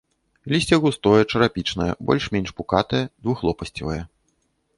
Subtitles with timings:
[0.53, 4.01] Лісце густое, чарапічнае, больш-менш пукатае, двухлопасцевае.